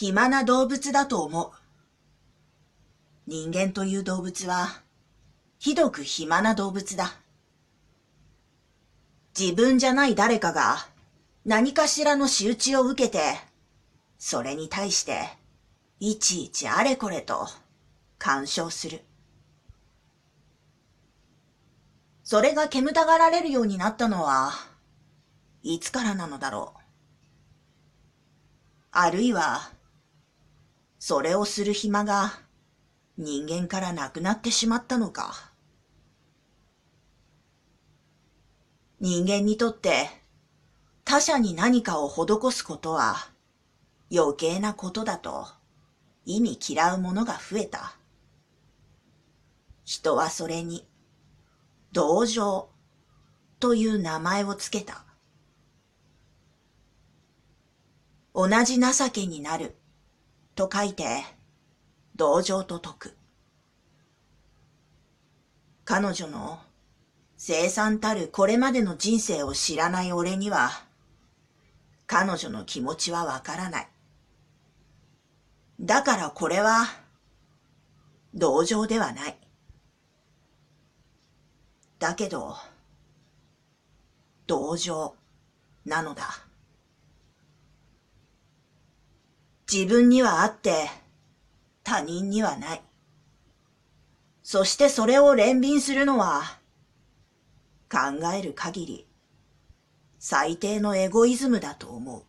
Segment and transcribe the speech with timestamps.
[0.00, 1.50] 暇な動物だと思う。
[3.26, 4.80] 人間という動物は、
[5.58, 7.16] ひどく暇な動物だ。
[9.36, 10.86] 自分じゃない誰かが
[11.44, 13.18] 何かしらの仕打ちを受けて、
[14.20, 15.30] それに対して、
[15.98, 17.48] いちいちあれこれと
[18.20, 19.02] 干渉する。
[22.22, 24.52] それが煙たがられるようになったのは、
[25.64, 26.80] いつからなのだろう。
[28.92, 29.76] あるいは、
[31.08, 32.38] それをする暇が
[33.16, 35.52] 人間からなくなってしまったのか。
[39.00, 40.10] 人間にとって
[41.06, 43.30] 他者に何かを施すことは
[44.12, 45.46] 余計なことだと
[46.26, 47.96] 意味嫌うものが増えた。
[49.86, 50.86] 人はそれに
[51.92, 52.68] 同情
[53.60, 55.06] という名前をつけた。
[58.34, 59.74] 同じ情けになる
[60.58, 61.22] と書いて
[62.16, 63.16] 同情と解く。
[65.84, 66.58] 彼女の
[67.36, 70.70] 生産たるこれまでの人生を知らない俺には、
[72.08, 73.88] 彼女の気持ちはわからない。
[75.78, 76.86] だからこれは、
[78.34, 79.38] 同情ではない。
[82.00, 82.56] だけど、
[84.48, 85.14] 同情
[85.84, 86.47] なのだ。
[89.70, 90.88] 自分にはあって、
[91.84, 92.82] 他人にはない。
[94.42, 96.58] そしてそれを憐憫するのは、
[97.90, 97.98] 考
[98.34, 99.06] える限り、
[100.18, 102.22] 最低のエゴイズムだと思う。